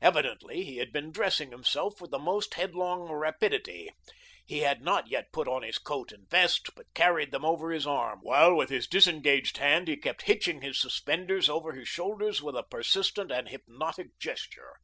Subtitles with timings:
[0.00, 3.90] Evidently he had been dressing himself with the most headlong rapidity;
[4.44, 7.84] he had not yet put on his coat and vest, but carried them over his
[7.84, 12.54] arm, while with his disengaged hand he kept hitching his suspenders over his shoulders with
[12.56, 14.76] a persistent and hypnotic gesture.